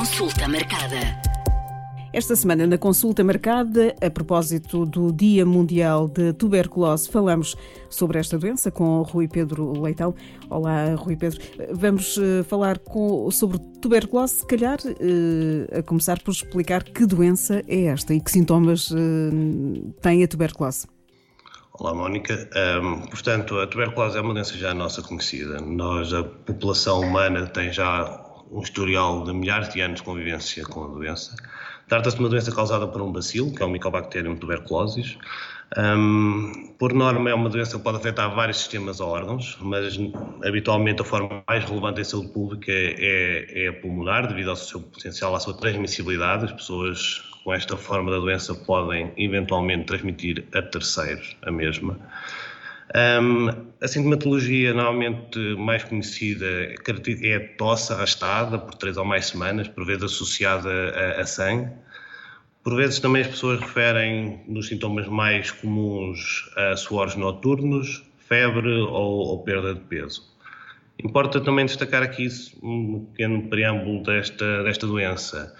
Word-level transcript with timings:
Consulta 0.00 0.48
marcada. 0.48 0.96
Esta 2.10 2.34
semana, 2.34 2.66
na 2.66 2.78
consulta 2.78 3.22
marcada, 3.22 3.94
a 4.00 4.08
propósito 4.08 4.86
do 4.86 5.12
Dia 5.12 5.44
Mundial 5.44 6.08
de 6.08 6.32
Tuberculose, 6.32 7.06
falamos 7.10 7.54
sobre 7.90 8.18
esta 8.18 8.38
doença 8.38 8.70
com 8.70 9.02
Rui 9.02 9.28
Pedro 9.28 9.78
Leitão. 9.78 10.14
Olá, 10.48 10.94
Rui 10.94 11.16
Pedro. 11.16 11.38
Vamos 11.72 12.16
uh, 12.16 12.42
falar 12.44 12.78
com, 12.78 13.30
sobre 13.30 13.58
tuberculose, 13.82 14.36
se 14.36 14.46
calhar, 14.46 14.78
uh, 14.78 15.78
a 15.78 15.82
começar 15.82 16.18
por 16.22 16.30
explicar 16.30 16.82
que 16.82 17.04
doença 17.04 17.62
é 17.68 17.82
esta 17.84 18.14
e 18.14 18.22
que 18.22 18.30
sintomas 18.30 18.90
uh, 18.90 18.96
tem 20.00 20.24
a 20.24 20.28
tuberculose. 20.28 20.86
Olá, 21.74 21.92
Mónica. 21.92 22.48
Um, 22.82 23.06
portanto, 23.06 23.58
a 23.58 23.66
tuberculose 23.66 24.16
é 24.16 24.22
uma 24.22 24.32
doença 24.32 24.56
já 24.56 24.72
nossa 24.72 25.02
conhecida. 25.02 25.60
Nós, 25.60 26.14
a 26.14 26.24
população 26.24 27.00
humana, 27.02 27.46
tem 27.46 27.70
já 27.70 28.29
um 28.50 28.60
historial 28.60 29.24
de 29.24 29.32
milhares 29.32 29.68
de 29.72 29.80
anos 29.80 30.00
de 30.00 30.04
convivência 30.04 30.64
com 30.64 30.84
a 30.84 30.88
doença. 30.88 31.34
Trata-se 31.88 32.16
de 32.16 32.22
uma 32.22 32.28
doença 32.28 32.54
causada 32.54 32.86
por 32.86 33.02
um 33.02 33.12
bacilo, 33.12 33.54
que 33.54 33.62
é 33.62 33.66
o 33.66 33.68
Mycobacterium 33.68 34.36
tuberculosis. 34.36 35.18
Um, 35.76 36.74
por 36.78 36.92
norma, 36.92 37.30
é 37.30 37.34
uma 37.34 37.48
doença 37.48 37.76
que 37.76 37.84
pode 37.84 37.98
afetar 37.98 38.34
vários 38.34 38.58
sistemas 38.58 39.00
ou 39.00 39.08
órgãos, 39.08 39.56
mas 39.60 39.98
habitualmente 40.44 41.00
a 41.02 41.04
forma 41.04 41.42
mais 41.48 41.64
relevante 41.64 42.00
em 42.00 42.04
saúde 42.04 42.32
pública 42.32 42.72
é, 42.72 43.66
é 43.66 43.68
a 43.68 43.72
pulmonar, 43.72 44.26
devido 44.26 44.50
ao 44.50 44.56
seu 44.56 44.80
potencial, 44.80 45.34
à 45.34 45.40
sua 45.40 45.54
transmissibilidade. 45.56 46.46
As 46.46 46.52
pessoas 46.52 47.22
com 47.44 47.54
esta 47.54 47.76
forma 47.76 48.10
da 48.10 48.18
doença 48.18 48.54
podem 48.54 49.12
eventualmente 49.16 49.84
transmitir 49.84 50.44
a 50.54 50.62
terceiros 50.62 51.36
a 51.42 51.50
mesma. 51.50 51.98
Um, 52.92 53.48
a 53.80 53.86
sintomatologia 53.86 54.74
normalmente 54.74 55.38
mais 55.56 55.84
conhecida 55.84 56.46
é 57.22 57.36
a 57.36 57.56
tosse 57.56 57.92
arrastada 57.92 58.58
por 58.58 58.74
três 58.74 58.96
ou 58.96 59.04
mais 59.04 59.26
semanas, 59.26 59.68
por 59.68 59.86
vezes 59.86 60.04
associada 60.04 60.68
a, 60.70 61.20
a 61.20 61.26
sangue. 61.26 61.70
Por 62.64 62.74
vezes 62.76 62.98
também 62.98 63.22
as 63.22 63.28
pessoas 63.28 63.60
referem 63.60 64.42
nos 64.46 64.66
sintomas 64.66 65.06
mais 65.06 65.50
comuns 65.50 66.50
a 66.56 66.76
suores 66.76 67.14
noturnos, 67.14 68.02
febre 68.18 68.72
ou, 68.72 69.28
ou 69.28 69.42
perda 69.42 69.74
de 69.74 69.80
peso. 69.80 70.28
Importa 71.02 71.40
também 71.40 71.64
destacar 71.64 72.02
aqui 72.02 72.28
um 72.62 73.06
pequeno 73.06 73.48
preâmbulo 73.48 74.02
desta, 74.02 74.62
desta 74.64 74.86
doença, 74.86 75.54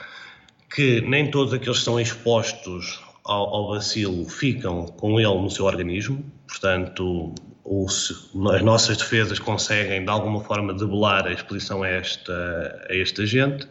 que 0.75 1.01
nem 1.01 1.31
todos 1.31 1.55
aqueles 1.55 1.79
que 1.79 1.85
são 1.85 1.99
expostos 1.99 3.01
ao, 3.31 3.55
ao 3.55 3.69
bacilo 3.71 4.29
ficam 4.29 4.87
com 4.87 5.21
ele 5.21 5.41
no 5.41 5.49
seu 5.49 5.65
organismo, 5.65 6.25
portanto, 6.49 7.33
os, 7.65 8.33
as 8.53 8.63
nossas 8.63 8.97
defesas 8.97 9.39
conseguem 9.39 10.05
de 10.05 10.11
alguma 10.11 10.41
forma 10.41 10.75
debelar 10.75 11.27
a 11.29 11.33
exposição 11.33 11.85
a, 11.85 11.89
esta, 11.89 12.87
a 12.91 12.95
este 12.95 13.23
agente. 13.23 13.69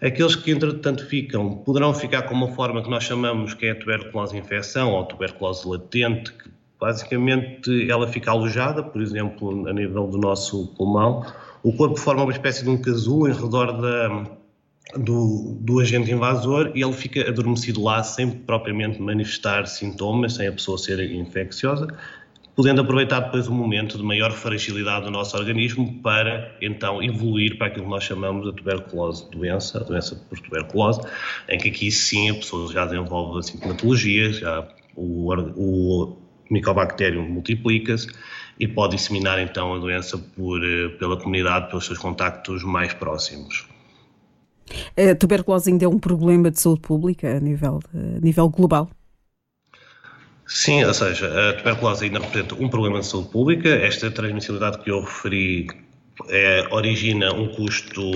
Aqueles 0.00 0.36
que, 0.36 0.52
entretanto, 0.52 1.04
ficam, 1.06 1.56
poderão 1.56 1.92
ficar 1.92 2.22
com 2.22 2.34
uma 2.34 2.52
forma 2.54 2.82
que 2.82 2.90
nós 2.90 3.02
chamamos 3.02 3.52
que 3.54 3.66
é 3.66 3.72
a 3.72 3.74
tuberculose 3.74 4.36
infecção 4.36 4.92
ou 4.92 5.04
tuberculose 5.04 5.66
latente, 5.66 6.32
que 6.32 6.50
basicamente 6.78 7.90
ela 7.90 8.06
fica 8.06 8.30
alojada, 8.30 8.82
por 8.82 9.02
exemplo, 9.02 9.66
a 9.66 9.72
nível 9.72 10.06
do 10.06 10.18
nosso 10.18 10.68
pulmão. 10.76 11.26
O 11.64 11.72
corpo 11.72 11.96
forma 11.96 12.22
uma 12.22 12.32
espécie 12.32 12.62
de 12.62 12.70
um 12.70 12.80
casulo 12.80 13.28
em 13.28 13.32
redor 13.32 13.72
da, 13.72 14.26
do, 14.96 15.56
do 15.60 15.80
agente 15.80 16.10
invasor 16.12 16.70
e 16.74 16.82
ele 16.82 16.92
fica 16.92 17.28
adormecido 17.28 17.82
lá 17.82 18.02
sem 18.02 18.30
propriamente 18.30 19.00
manifestar 19.00 19.66
sintomas, 19.66 20.34
sem 20.34 20.46
a 20.46 20.52
pessoa 20.52 20.78
ser 20.78 21.00
infecciosa, 21.10 21.88
podendo 22.54 22.80
aproveitar 22.82 23.20
depois 23.20 23.48
um 23.48 23.54
momento 23.54 23.96
de 23.96 24.04
maior 24.04 24.30
fragilidade 24.32 25.06
do 25.06 25.10
nosso 25.10 25.36
organismo 25.36 26.00
para 26.02 26.54
então 26.60 27.02
evoluir 27.02 27.58
para 27.58 27.68
aquilo 27.68 27.84
que 27.84 27.90
nós 27.90 28.04
chamamos 28.04 28.46
de 28.46 28.52
tuberculose 28.52 29.28
doença, 29.30 29.78
a 29.78 29.82
doença 29.82 30.14
por 30.28 30.38
tuberculose, 30.38 31.00
em 31.48 31.58
que 31.58 31.68
aqui 31.68 31.90
sim 31.90 32.30
a 32.30 32.34
pessoa 32.34 32.72
já 32.72 32.84
desenvolve 32.84 33.40
a 33.40 33.42
sintomatologia, 33.42 34.32
já 34.32 34.68
o, 34.94 35.32
o 35.56 36.16
micobactério 36.50 37.22
multiplica-se 37.22 38.08
e 38.60 38.68
pode 38.68 38.94
disseminar 38.94 39.40
então 39.40 39.74
a 39.74 39.78
doença 39.78 40.16
por, 40.16 40.62
eh, 40.62 40.90
pela 40.90 41.16
comunidade, 41.16 41.68
pelos 41.68 41.86
seus 41.86 41.98
contactos 41.98 42.62
mais 42.62 42.94
próximos. 42.94 43.73
A 44.96 45.14
tuberculose 45.14 45.70
ainda 45.70 45.84
é 45.84 45.88
um 45.88 45.98
problema 45.98 46.50
de 46.50 46.60
saúde 46.60 46.80
pública 46.80 47.36
a 47.36 47.40
nível, 47.40 47.80
a 47.92 48.20
nível 48.20 48.48
global? 48.48 48.90
Sim, 50.46 50.84
ou 50.84 50.92
seja, 50.92 51.26
a 51.26 51.52
tuberculose 51.54 52.04
ainda 52.04 52.18
representa 52.18 52.54
um 52.54 52.68
problema 52.68 53.00
de 53.00 53.06
saúde 53.06 53.28
pública. 53.30 53.68
Esta 53.68 54.10
transmissibilidade 54.10 54.78
que 54.78 54.90
eu 54.90 55.00
referi 55.00 55.68
é, 56.28 56.66
origina 56.70 57.32
um 57.32 57.48
custo, 57.48 58.12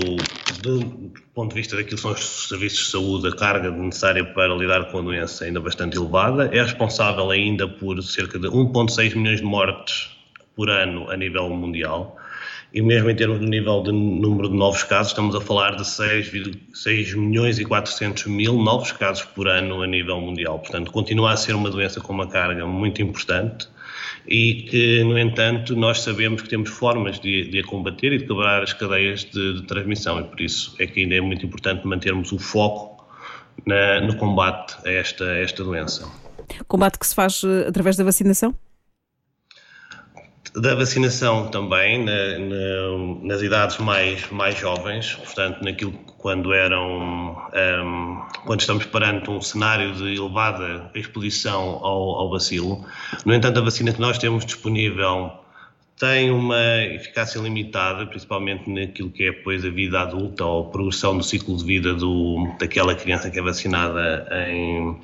do, 0.62 0.78
do 0.81 1.12
ponto 1.34 1.50
de 1.50 1.54
vista 1.56 1.76
daquilo 1.76 1.97
que 1.97 2.03
são 2.03 2.12
os 2.12 2.48
serviços 2.48 2.86
de 2.86 2.91
saúde, 2.92 3.28
a 3.28 3.36
carga 3.36 3.70
necessária 3.70 4.25
para 4.25 4.54
lidar 4.54 4.91
com 4.91 4.98
a 4.98 5.03
doença 5.03 5.44
ainda 5.44 5.60
bastante 5.60 5.97
elevada. 5.97 6.47
É 6.53 6.62
responsável 6.62 7.30
ainda 7.30 7.66
por 7.66 8.03
cerca 8.03 8.38
de 8.38 8.48
1,6 8.48 9.15
milhões 9.16 9.41
de 9.41 9.47
mortes 9.47 10.10
por 10.54 10.69
ano 10.70 11.10
a 11.10 11.16
nível 11.16 11.48
mundial 11.50 12.16
e 12.72 12.82
mesmo 12.82 13.08
em 13.08 13.16
termos 13.16 13.38
do 13.38 13.46
nível 13.46 13.82
de 13.82 13.92
número 13.92 14.48
de 14.48 14.56
novos 14.56 14.82
casos, 14.82 15.12
estamos 15.12 15.34
a 15.34 15.40
falar 15.40 15.76
de 15.76 15.86
6, 15.86 16.30
6 16.74 17.14
milhões 17.14 17.58
e 17.58 17.64
400 17.64 18.26
mil 18.26 18.54
novos 18.54 18.92
casos 18.92 19.24
por 19.24 19.48
ano 19.48 19.82
a 19.82 19.86
nível 19.86 20.20
mundial. 20.20 20.58
Portanto, 20.58 20.90
continua 20.92 21.32
a 21.32 21.36
ser 21.36 21.54
uma 21.54 21.70
doença 21.70 22.00
com 22.00 22.12
uma 22.12 22.28
carga 22.28 22.66
muito 22.66 23.00
importante 23.00 23.68
e 24.26 24.66
que, 24.68 25.02
no 25.04 25.18
entanto, 25.18 25.74
nós 25.74 26.02
sabemos 26.02 26.42
que 26.42 26.48
temos 26.48 26.68
formas 26.68 27.18
de, 27.18 27.48
de 27.48 27.60
a 27.60 27.64
combater 27.64 28.12
e 28.12 28.18
de 28.18 28.26
quebrar 28.26 28.62
as 28.62 28.74
cadeias 28.74 29.24
de, 29.24 29.54
de, 29.54 29.62
transmissão 29.62 30.20
e 30.20 30.24
por 30.24 30.40
isso 30.40 30.76
é 30.78 30.86
que 30.86 31.00
ainda 31.00 31.14
é 31.14 31.20
muito 31.20 31.46
importante 31.46 31.86
mantermos 31.86 32.30
o 32.32 32.38
foco 32.38 33.06
na, 33.64 34.00
no 34.02 34.14
combate 34.16 34.76
a 34.86 34.90
esta, 34.90 35.24
a 35.24 35.38
esta 35.38 35.64
doença. 35.64 36.06
Combate 36.66 36.98
que 36.98 37.06
se 37.06 37.14
faz 37.14 37.42
eh, 37.44 37.68
através 37.68 37.96
da 37.96 38.04
vacinação? 38.04 38.54
Da 40.60 40.74
vacinação 40.74 41.48
também 41.48 42.04
na, 42.04 42.38
na, 42.38 43.22
nas 43.22 43.42
idades 43.42 43.78
mais, 43.78 44.28
mais 44.30 44.58
jovens, 44.58 45.14
portanto, 45.14 45.62
naquilo 45.62 45.92
quando 46.19 46.52
eram 46.52 47.38
um, 47.54 48.22
quando 48.44 48.60
estamos 48.60 48.84
perante 48.86 49.30
um 49.30 49.41
cenário 49.41 49.94
de 49.94 50.16
elevada 50.16 50.91
exposição 50.94 51.78
ao, 51.82 52.16
ao 52.16 52.30
bacilo. 52.30 52.84
No 53.24 53.34
entanto, 53.34 53.60
a 53.60 53.62
vacina 53.62 53.92
que 53.92 54.00
nós 54.00 54.18
temos 54.18 54.44
disponível 54.44 55.30
tem 55.98 56.30
uma 56.30 56.82
eficácia 56.84 57.41
limitada, 57.41 58.06
principalmente 58.06 58.70
naquilo 58.70 59.10
que 59.10 59.24
é 59.24 59.32
depois 59.32 59.64
a 59.64 59.70
vida 59.70 60.00
adulta 60.00 60.44
ou 60.44 60.68
a 60.68 60.70
progressão 60.70 61.16
do 61.16 61.24
ciclo 61.24 61.56
de 61.56 61.64
vida 61.64 61.94
do, 61.94 62.54
daquela 62.58 62.94
criança 62.94 63.30
que 63.30 63.38
é 63.38 63.42
vacinada 63.42 64.28
em 64.48 64.97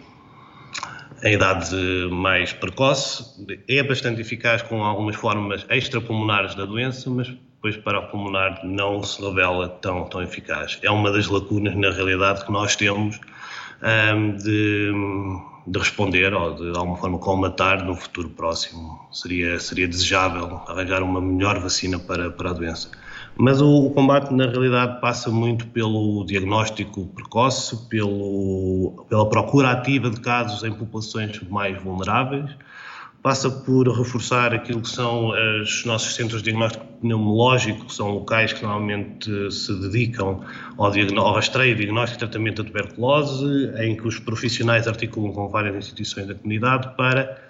em 1.22 1.34
idade 1.34 1.74
mais 2.10 2.52
precoce, 2.52 3.24
é 3.68 3.82
bastante 3.82 4.20
eficaz 4.20 4.62
com 4.62 4.82
algumas 4.82 5.16
formas 5.16 5.64
extrapulmonares 5.70 6.54
da 6.54 6.64
doença, 6.64 7.08
mas 7.10 7.28
depois 7.28 7.76
para 7.78 7.98
o 7.98 8.08
pulmonar 8.08 8.60
não 8.62 9.02
se 9.02 9.22
revela 9.22 9.68
tão, 9.68 10.04
tão 10.04 10.22
eficaz. 10.22 10.78
É 10.82 10.90
uma 10.90 11.10
das 11.10 11.28
lacunas, 11.28 11.74
na 11.74 11.90
realidade, 11.90 12.44
que 12.44 12.52
nós 12.52 12.76
temos 12.76 13.18
um, 13.82 14.36
de, 14.36 14.92
de, 15.66 15.78
responder 15.78 16.34
ou 16.34 16.54
de, 16.54 16.76
alguma 16.76 16.98
forma 16.98 17.18
colmatar 17.18 17.82
no 17.82 17.94
futuro 17.94 18.28
próximo. 18.28 19.00
Seria, 19.10 19.58
seria 19.58 19.88
desejável 19.88 20.60
arranjar 20.68 21.02
uma 21.02 21.22
melhor 21.22 21.58
vacina 21.58 21.98
para, 21.98 22.30
para 22.30 22.50
a 22.50 22.52
doença. 22.52 22.90
Mas 23.36 23.60
o, 23.60 23.86
o, 23.86 23.90
combate, 23.90 24.32
na 24.32 24.46
realidade, 24.46 25.00
passa 25.00 25.28
muito 25.28 25.66
pelo 25.68 26.24
diagnóstico 26.24 27.06
precoce, 27.06 27.88
pelo, 27.88 29.04
pela 29.08 29.28
procura 29.28 29.72
ativa 29.72 30.08
de 30.08 30.20
casos 30.20 30.62
em 30.62 30.72
populações 30.72 31.40
mais 31.50 31.82
vulneráveis, 31.82 32.48
passa 33.20 33.50
por 33.50 33.88
reforçar 33.88 34.54
aquilo 34.54 34.82
que 34.82 34.88
são 34.88 35.30
os 35.62 35.84
nossos 35.84 36.14
centros 36.14 36.42
de 36.42 36.50
diagnóstico 36.50 36.84
pneumológico, 37.00 37.86
que 37.86 37.94
são 37.94 38.10
locais 38.12 38.52
que 38.52 38.62
normalmente 38.62 39.50
se 39.50 39.80
dedicam 39.80 40.44
ao, 40.78 40.92
ao 41.18 41.34
rastreio, 41.34 41.74
diagnóstico 41.74 42.18
e 42.18 42.28
tratamento 42.28 42.62
da 42.62 42.68
tuberculose, 42.68 43.72
em 43.78 43.96
que 43.96 44.06
os 44.06 44.20
profissionais 44.20 44.86
articulam 44.86 45.32
com 45.32 45.48
várias 45.48 45.74
instituições 45.74 46.28
da 46.28 46.34
comunidade 46.34 46.94
para 46.96 47.42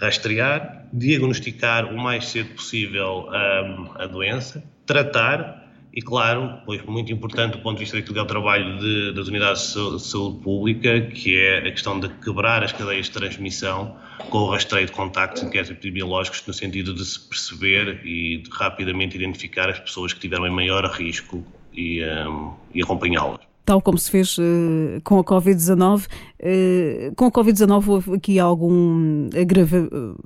rastrear, 0.00 0.86
diagnosticar 0.92 1.92
o 1.92 1.96
mais 1.96 2.26
cedo 2.28 2.54
possível 2.54 3.28
um, 3.28 3.90
a 4.02 4.06
doença, 4.06 4.64
tratar 4.86 5.66
e, 5.92 6.02
claro, 6.02 6.60
pois 6.66 6.82
muito 6.82 7.10
importante 7.10 7.52
do 7.52 7.58
ponto 7.60 7.78
de 7.78 7.84
vista 7.84 7.96
daquilo 7.96 8.14
que 8.14 8.20
é 8.20 8.22
o 8.22 8.26
trabalho 8.26 8.78
de, 8.78 9.14
das 9.14 9.28
unidades 9.28 9.72
de 9.72 10.02
saúde 10.02 10.42
pública, 10.42 11.00
que 11.00 11.38
é 11.38 11.58
a 11.58 11.62
questão 11.62 11.98
de 11.98 12.10
quebrar 12.22 12.62
as 12.62 12.70
cadeias 12.70 13.06
de 13.06 13.12
transmissão 13.12 13.96
com 14.28 14.38
o 14.38 14.50
rastreio 14.50 14.86
de 14.86 14.92
contactos 14.92 15.42
inquéritos 15.42 15.70
epidemiológicos 15.70 16.42
no 16.46 16.52
sentido 16.52 16.92
de 16.92 17.02
se 17.02 17.18
perceber 17.18 18.02
e 18.04 18.38
de 18.38 18.50
rapidamente 18.50 19.16
identificar 19.16 19.70
as 19.70 19.78
pessoas 19.78 20.12
que 20.12 20.20
tiveram 20.20 20.46
em 20.46 20.50
maior 20.50 20.84
risco 20.84 21.42
e, 21.72 22.04
um, 22.04 22.52
e 22.74 22.82
acompanhá-las 22.82 23.45
tal 23.66 23.82
como 23.82 23.98
se 23.98 24.10
fez 24.10 24.38
uh, 24.38 25.00
com 25.04 25.18
a 25.18 25.24
Covid-19. 25.24 26.06
Uh, 26.06 27.14
com 27.16 27.26
a 27.26 27.30
Covid-19 27.30 27.88
houve 27.88 28.14
aqui 28.14 28.38
algum. 28.38 29.28
Agrava, 29.38 29.76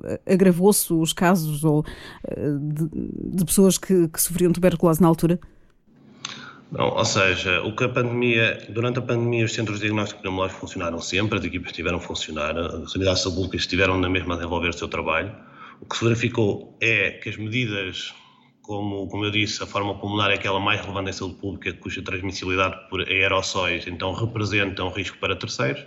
eh, 0.05 0.33
agravou-se 0.33 0.93
os 0.93 1.11
casos 1.11 1.63
ou, 1.65 1.83
de, 2.33 2.89
de, 3.35 3.43
pessoas 3.43 3.77
que, 3.77 4.07
que 4.07 4.21
sofriam 4.21 4.53
tuberculose 4.53 5.01
na 5.01 5.07
altura? 5.07 5.39
Não, 6.71 6.89
ou 6.89 7.03
seja, 7.03 7.61
o 7.63 7.75
que 7.75 7.83
a 7.83 7.89
pandemia, 7.89 8.65
durante 8.69 8.99
a 8.99 9.01
pandemia 9.01 9.43
os 9.43 9.53
centros 9.53 9.79
de 9.79 9.87
diagnóstico 9.87 10.21
pneumológico 10.21 10.61
funcionaram 10.61 11.01
sempre, 11.01 11.37
as 11.37 11.43
equipas 11.43 11.71
estiveram 11.71 11.97
a 11.97 12.01
funcionar, 12.01 12.57
as 12.57 12.95
unidades 12.95 13.23
públicas 13.23 13.61
estiveram 13.61 13.97
na 13.99 14.07
mesma 14.07 14.35
a 14.35 14.37
desenvolver 14.37 14.69
o 14.69 14.73
seu 14.73 14.87
trabalho. 14.87 15.35
O 15.81 15.85
que 15.85 15.97
se 15.97 16.05
verificou 16.05 16.77
é 16.79 17.11
que 17.11 17.27
as 17.27 17.35
medidas, 17.35 18.13
como, 18.61 19.07
como 19.07 19.25
eu 19.25 19.31
disse, 19.31 19.61
a 19.63 19.65
forma 19.65 19.95
pulmonar 19.95 20.31
é 20.31 20.35
aquela 20.35 20.59
mais 20.59 20.81
relevante 20.81 21.09
em 21.09 21.13
saúde 21.13 21.35
pública, 21.35 21.73
cuja 21.73 22.01
transmissibilidade 22.01 22.89
por 22.89 23.01
aerossóis 23.01 23.87
então 23.87 24.13
representa 24.13 24.83
um 24.83 24.89
risco 24.89 25.17
para 25.17 25.35
terceiros. 25.35 25.83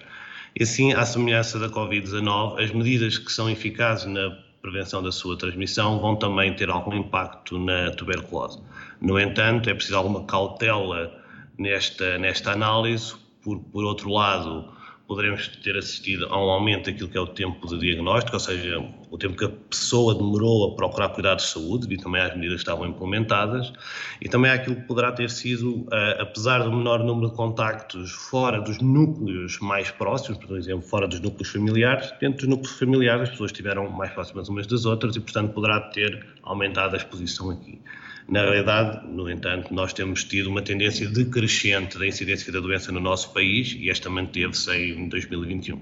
E 0.58 0.62
assim, 0.62 0.92
à 0.92 1.04
semelhança 1.04 1.58
da 1.58 1.68
Covid-19, 1.68 2.62
as 2.62 2.70
medidas 2.70 3.18
que 3.18 3.32
são 3.32 3.50
eficazes 3.50 4.06
na 4.06 4.38
prevenção 4.62 5.02
da 5.02 5.12
sua 5.12 5.36
transmissão 5.36 6.00
vão 6.00 6.16
também 6.16 6.54
ter 6.54 6.70
algum 6.70 6.94
impacto 6.94 7.58
na 7.58 7.90
tuberculose. 7.90 8.60
No 9.00 9.18
entanto, 9.18 9.68
é 9.68 9.74
preciso 9.74 9.96
alguma 9.96 10.24
cautela 10.24 11.12
nesta, 11.58 12.18
nesta 12.18 12.52
análise, 12.52 13.14
por, 13.42 13.58
por 13.58 13.84
outro 13.84 14.10
lado, 14.10 14.72
poderemos 15.14 15.46
ter 15.62 15.76
assistido 15.76 16.26
a 16.26 16.36
um 16.36 16.50
aumento 16.50 16.86
daquilo 16.90 17.08
que 17.08 17.16
é 17.16 17.20
o 17.20 17.26
tempo 17.28 17.68
de 17.68 17.78
diagnóstico, 17.78 18.34
ou 18.34 18.40
seja, 18.40 18.84
o 19.10 19.16
tempo 19.16 19.36
que 19.36 19.44
a 19.44 19.48
pessoa 19.48 20.12
demorou 20.12 20.72
a 20.72 20.74
procurar 20.74 21.10
cuidados 21.10 21.44
de 21.44 21.50
saúde, 21.52 21.86
devido 21.86 22.02
também 22.02 22.20
às 22.20 22.34
medidas 22.34 22.56
que 22.56 22.62
estavam 22.62 22.84
implementadas, 22.84 23.72
e 24.20 24.28
também 24.28 24.50
aquilo 24.50 24.74
que 24.74 24.82
poderá 24.82 25.12
ter 25.12 25.30
sido, 25.30 25.86
eh, 25.92 26.18
apesar 26.20 26.64
do 26.64 26.72
menor 26.72 27.04
número 27.04 27.30
de 27.30 27.36
contactos 27.36 28.10
fora 28.10 28.60
dos 28.60 28.80
núcleos 28.80 29.60
mais 29.60 29.88
próximos, 29.92 30.44
por 30.44 30.58
exemplo, 30.58 30.82
fora 30.82 31.06
dos 31.06 31.20
núcleos 31.20 31.48
familiares, 31.48 32.12
dentro 32.20 32.38
dos 32.38 32.48
núcleos 32.48 32.76
familiares 32.76 33.22
as 33.22 33.30
pessoas 33.30 33.52
estiveram 33.52 33.88
mais 33.88 34.10
próximas 34.10 34.48
umas 34.48 34.66
das 34.66 34.84
outras 34.84 35.14
e, 35.14 35.20
portanto, 35.20 35.52
poderá 35.52 35.80
ter 35.80 36.26
aumentado 36.42 36.94
a 36.94 36.96
exposição 36.96 37.50
aqui. 37.50 37.80
Na 38.28 38.40
realidade, 38.40 39.06
no 39.06 39.30
entanto, 39.30 39.72
nós 39.74 39.92
temos 39.92 40.24
tido 40.24 40.48
uma 40.48 40.62
tendência 40.62 41.08
decrescente 41.08 41.98
da 41.98 42.06
incidência 42.06 42.52
da 42.52 42.60
doença 42.60 42.90
no 42.90 43.00
nosso 43.00 43.32
país 43.32 43.76
e 43.78 43.90
esta 43.90 44.08
manteve-se 44.08 44.70
em 44.72 45.08
2021. 45.08 45.78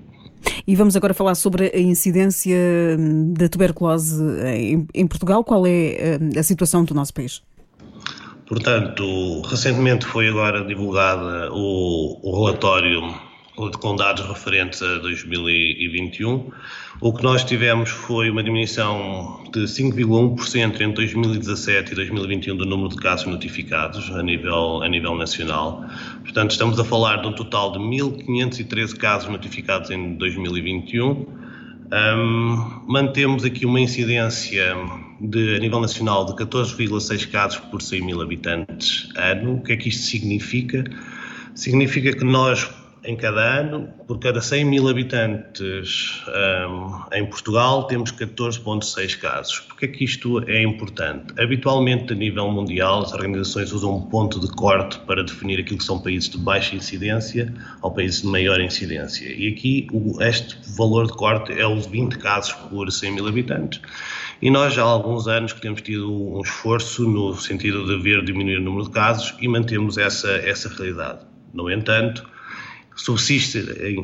E 0.66 0.74
vamos 0.74 0.96
agora 0.96 1.14
falar 1.14 1.36
sobre 1.36 1.70
a 1.72 1.78
incidência 1.78 2.56
hum, 2.98 3.32
da 3.32 3.48
tuberculose 3.48 4.22
em, 4.92 5.06
Portugal. 5.06 5.44
Qual 5.44 5.66
é 5.66 6.18
hum, 6.20 6.30
a 6.38 6.42
situação 6.42 6.84
do 6.84 6.94
nosso 6.94 7.14
país? 7.14 7.42
Portanto, 8.46 9.40
recentemente 9.42 10.04
foi 10.04 10.28
agora 10.28 10.64
divulgada 10.64 11.50
o, 11.52 12.18
o 12.22 12.44
relatório 12.44 13.00
com 13.54 13.96
dados 13.96 14.26
referentes 14.26 14.82
a 14.82 14.98
2021. 14.98 16.50
O 17.00 17.12
que 17.12 17.22
nós 17.22 17.44
tivemos 17.44 17.90
foi 17.90 18.30
uma 18.30 18.42
diminuição 18.42 19.44
de 19.52 19.60
5,1% 19.60 20.80
entre 20.80 20.88
2017 20.88 21.92
e 21.92 21.94
2021 21.94 22.56
do 22.56 22.64
número 22.64 22.88
de 22.88 22.96
casos 22.96 23.26
notificados 23.26 24.10
a 24.10 24.22
nível, 24.22 24.82
a 24.82 24.88
nível 24.88 25.14
nacional. 25.14 25.84
Portanto, 26.22 26.52
estamos 26.52 26.78
a 26.78 26.84
falar 26.84 27.16
de 27.20 27.28
um 27.28 27.32
total 27.32 27.72
de 27.72 27.78
1.513 27.78 28.96
casos 28.96 29.28
notificados 29.28 29.90
em 29.90 30.14
2021. 30.14 31.26
Um, 31.92 32.82
mantemos 32.88 33.44
aqui 33.44 33.66
uma 33.66 33.78
incidência 33.78 34.74
de, 35.20 35.56
a 35.56 35.58
nível 35.58 35.78
nacional 35.78 36.24
de 36.24 36.32
14,6 36.32 37.30
casos 37.30 37.58
por 37.58 37.82
100 37.82 38.00
mil 38.00 38.22
habitantes 38.22 39.10
ano. 39.14 39.56
O 39.56 39.62
que 39.62 39.74
é 39.74 39.76
que 39.76 39.90
isto 39.90 40.04
significa? 40.04 40.84
Significa 41.54 42.16
que 42.16 42.24
nós 42.24 42.66
em 43.04 43.16
cada 43.16 43.40
ano, 43.60 43.88
por 44.06 44.20
cada 44.20 44.40
100 44.40 44.64
mil 44.64 44.88
habitantes 44.88 46.22
um, 46.68 47.02
em 47.12 47.26
Portugal, 47.26 47.84
temos 47.88 48.12
14,6 48.12 49.18
casos. 49.18 49.60
Porquê 49.60 49.86
é 49.86 49.88
que 49.88 50.04
isto 50.04 50.38
é 50.48 50.62
importante? 50.62 51.34
Habitualmente, 51.40 52.12
a 52.12 52.16
nível 52.16 52.48
mundial, 52.50 53.02
as 53.02 53.12
organizações 53.12 53.72
usam 53.72 53.96
um 53.96 54.02
ponto 54.02 54.38
de 54.38 54.48
corte 54.52 55.00
para 55.00 55.24
definir 55.24 55.58
aquilo 55.58 55.78
que 55.78 55.84
são 55.84 55.98
países 55.98 56.28
de 56.28 56.38
baixa 56.38 56.76
incidência 56.76 57.52
ou 57.80 57.90
países 57.90 58.22
de 58.22 58.28
maior 58.28 58.60
incidência. 58.60 59.26
E 59.26 59.48
aqui, 59.48 59.88
o, 59.92 60.22
este 60.22 60.58
valor 60.76 61.06
de 61.06 61.14
corte 61.14 61.52
é 61.52 61.66
os 61.66 61.86
20 61.86 62.18
casos 62.18 62.52
por 62.52 62.90
100 62.90 63.12
mil 63.12 63.26
habitantes. 63.26 63.80
E 64.40 64.48
nós 64.48 64.74
já 64.74 64.82
há 64.82 64.86
alguns 64.86 65.26
anos 65.26 65.52
que 65.52 65.60
temos 65.60 65.82
tido 65.82 66.12
um 66.12 66.40
esforço 66.40 67.08
no 67.08 67.34
sentido 67.34 67.84
de 67.84 68.00
ver 68.00 68.24
diminuir 68.24 68.58
o 68.58 68.62
número 68.62 68.84
de 68.84 68.90
casos 68.90 69.34
e 69.40 69.48
mantemos 69.48 69.98
essa, 69.98 70.30
essa 70.30 70.68
realidade. 70.68 71.20
No 71.52 71.70
entanto, 71.70 72.31
subsiste 72.94 73.58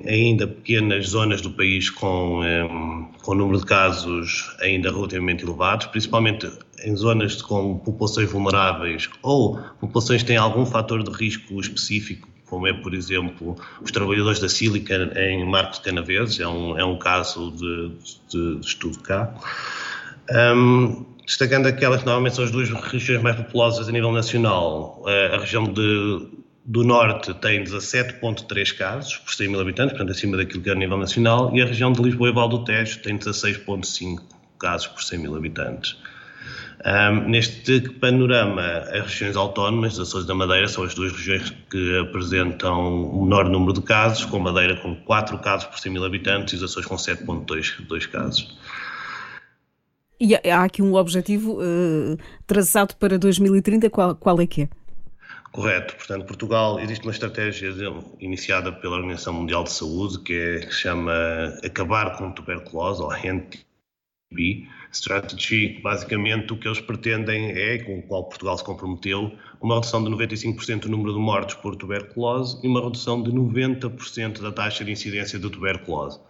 ainda 0.07 0.47
pequenas 0.47 1.09
zonas 1.09 1.41
do 1.41 1.51
país 1.51 1.91
com, 1.91 2.41
um, 2.43 3.09
com 3.23 3.35
número 3.35 3.59
de 3.59 3.67
casos 3.67 4.57
ainda 4.61 4.91
relativamente 4.91 5.45
elevados, 5.45 5.87
principalmente 5.87 6.51
em 6.85 6.97
zonas 6.97 7.43
com 7.43 7.79
populações 7.79 8.31
vulneráveis 8.31 9.09
ou 9.23 9.59
populações 9.81 10.23
que 10.23 10.29
têm 10.29 10.37
algum 10.37 10.65
fator 10.65 11.03
de 11.03 11.11
risco 11.11 11.61
específico, 11.61 12.29
como 12.47 12.67
é, 12.67 12.73
por 12.73 12.95
exemplo, 12.95 13.57
os 13.83 13.91
trabalhadores 13.91 14.41
da 14.41 14.49
sílica 14.49 15.13
em 15.17 15.45
Marcos 15.45 15.81
Canaveses, 15.81 16.41
é 16.41 16.49
um, 16.49 16.79
é 16.79 16.85
um 16.85 16.99
caso 16.99 17.51
de, 17.53 17.93
de, 18.29 18.61
de 18.61 18.67
estudo 18.67 18.99
cá. 19.01 19.35
Um, 20.31 21.05
destacando 21.27 21.67
aquelas 21.67 22.01
que 22.01 22.07
normalmente 22.07 22.37
são 22.37 22.45
as 22.45 22.51
duas 22.51 22.71
regiões 22.71 23.23
mais 23.23 23.37
populosas 23.37 23.87
a 23.87 23.93
nível 23.93 24.13
nacional, 24.13 25.05
a 25.07 25.39
região 25.39 25.65
de 25.65 26.27
do 26.69 26.85
Norte 26.85 27.33
tem 27.33 27.65
17,3 27.65 28.77
casos 28.77 29.17
por 29.17 29.33
100 29.33 29.49
mil 29.49 29.61
habitantes, 29.61 29.97
portanto 29.97 30.15
acima 30.15 30.37
daquilo 30.37 30.63
que 30.63 30.69
é 30.69 30.73
a 30.73 30.77
nível 30.77 30.99
nacional, 30.99 31.51
e 31.57 31.63
a 31.63 31.65
região 31.65 31.91
de 31.91 32.03
Lisboa 32.03 32.29
e 32.29 32.33
Val 32.33 32.47
do 32.47 32.63
Tejo 32.63 32.99
tem 32.99 33.17
16,5 33.17 34.21
casos 34.59 34.87
por 34.89 35.03
100 35.03 35.19
mil 35.19 35.35
habitantes. 35.35 35.97
Um, 36.85 37.31
neste 37.31 37.81
panorama, 37.93 38.63
as 38.93 39.01
regiões 39.07 39.35
autónomas, 39.35 39.95
os 39.95 40.09
Açores 40.09 40.27
da 40.27 40.35
Madeira, 40.35 40.69
são 40.69 40.85
as 40.85 40.93
duas 40.93 41.11
regiões 41.11 41.51
que 41.71 41.99
apresentam 42.01 43.03
o 43.03 43.25
menor 43.25 43.49
número 43.49 43.73
de 43.73 43.81
casos, 43.81 44.27
com 44.27 44.39
Madeira 44.39 44.77
com 44.77 44.95
4 44.95 45.39
casos 45.39 45.69
por 45.69 45.79
100 45.79 45.91
mil 45.91 46.05
habitantes 46.05 46.53
e 46.53 46.57
os 46.57 46.63
Açores 46.63 46.87
com 46.87 46.97
7,2 46.97 48.11
casos. 48.11 48.59
E 50.21 50.35
há 50.35 50.65
aqui 50.65 50.83
um 50.83 50.95
objetivo 50.95 51.63
uh, 51.63 52.19
traçado 52.47 52.95
para 52.97 53.19
2030, 53.19 53.89
qual, 53.89 54.15
qual 54.15 54.39
é 54.39 54.47
que 54.47 54.63
é? 54.63 54.78
Correto. 55.53 55.97
Portanto, 55.97 56.27
Portugal, 56.27 56.79
existe 56.79 57.05
uma 57.05 57.13
estratégia 57.13 57.73
iniciada 58.21 58.71
pela 58.71 58.97
Organização 58.97 59.33
Mundial 59.33 59.65
de 59.65 59.73
Saúde 59.73 60.21
que, 60.21 60.33
é, 60.33 60.61
que 60.61 60.73
chama 60.73 61.13
Acabar 61.65 62.17
com 62.17 62.31
Tuberculose, 62.33 63.03
ou 63.03 63.13
NTB 63.13 64.69
Strategy. 64.93 65.81
Basicamente, 65.83 66.53
o 66.53 66.59
que 66.59 66.69
eles 66.69 66.81
pretendem 66.81 67.51
é, 67.51 67.79
com 67.79 67.99
o 67.99 68.03
qual 68.03 68.25
Portugal 68.25 68.59
se 68.59 68.65
comprometeu, 68.65 69.33
uma 69.61 69.77
redução 69.77 70.05
de 70.05 70.11
95% 70.11 70.81
do 70.81 70.91
número 70.91 71.15
de 71.15 71.19
mortes 71.19 71.57
por 71.57 71.77
tuberculose 71.77 72.59
e 72.63 72.69
uma 72.69 72.83
redução 72.83 73.23
de 73.23 73.31
90% 73.31 74.41
da 74.41 74.53
taxa 74.53 74.85
de 74.85 74.93
incidência 74.93 75.39
de 75.39 75.49
tuberculose. 75.49 76.21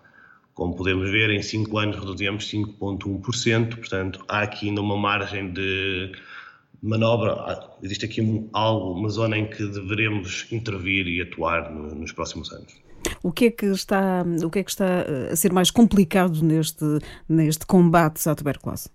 Como 0.55 0.75
podemos 0.75 1.11
ver, 1.11 1.31
em 1.31 1.43
5 1.43 1.79
anos 1.79 1.97
reduzimos 1.99 2.51
5,1%, 2.51 3.77
portanto, 3.77 4.25
há 4.29 4.41
aqui 4.41 4.69
ainda 4.69 4.81
uma 4.81 4.97
margem 4.97 5.53
de 5.53 6.13
manobra, 6.83 7.33
ah, 7.33 7.77
existe 7.83 8.05
aqui 8.05 8.21
um, 8.21 8.49
algo, 8.53 8.93
uma 8.93 9.09
zona 9.09 9.37
em 9.37 9.49
que 9.49 9.67
deveremos 9.67 10.47
intervir 10.51 11.07
e 11.07 11.21
atuar 11.21 11.71
no, 11.71 11.95
nos 11.95 12.13
próximos 12.13 12.53
anos. 12.53 12.73
O 13.23 13.33
que 13.33 13.47
é 13.47 13.51
que 13.51 13.67
está, 13.67 14.25
o 14.45 14.51
que 14.51 14.59
é 14.59 14.65
que 14.65 14.71
está 14.71 15.05
eh, 15.07 15.31
a 15.33 15.37
ser 15.37 15.53
mais 15.53 15.71
complicado 15.71 16.43
neste, 16.43 16.85
neste 17.29 17.65
combate 17.65 18.29
à 18.29 18.35
tuberculose? 18.35 18.91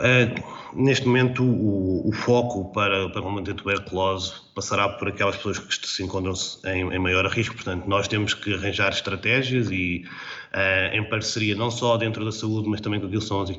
É, 0.00 0.34
neste 0.74 1.06
momento 1.06 1.44
o, 1.44 2.08
o, 2.08 2.12
foco 2.12 2.72
para, 2.72 3.08
para 3.10 3.22
combater 3.22 3.52
a 3.52 3.54
tuberculose 3.54 4.32
passará 4.54 4.88
por 4.88 5.08
aquelas 5.08 5.36
pessoas 5.36 5.58
que 5.58 5.86
se 5.86 6.02
encontram 6.02 6.32
em, 6.66 6.92
em, 6.92 6.98
maior 6.98 7.26
risco, 7.26 7.54
portanto 7.54 7.86
nós 7.86 8.08
temos 8.08 8.34
que 8.34 8.54
arranjar 8.54 8.90
estratégias 8.90 9.70
e 9.70 10.04
uh, 10.54 10.96
em 10.96 11.08
parceria 11.08 11.54
não 11.54 11.70
só 11.70 11.96
dentro 11.96 12.24
da 12.24 12.32
saúde, 12.32 12.68
mas 12.68 12.80
também 12.80 13.00
com 13.00 13.06
aquilo 13.06 13.20
que 13.20 13.26
são 13.26 13.42
as 13.42 13.50